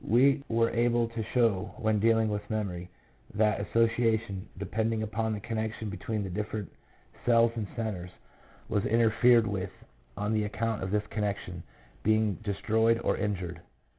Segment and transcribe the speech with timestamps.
[0.03, 2.89] We were able to show when dealing with memory
[3.35, 6.71] that association, depending upon the connection between the different
[7.23, 8.09] cells and centres,
[8.67, 9.69] was interfered with
[10.17, 11.61] on account of this connection
[12.01, 13.61] being destroyed or injured.